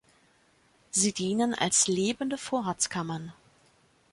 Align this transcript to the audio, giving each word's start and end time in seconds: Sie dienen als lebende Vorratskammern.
Sie 0.89 1.13
dienen 1.13 1.53
als 1.53 1.85
lebende 1.87 2.39
Vorratskammern. 2.39 3.33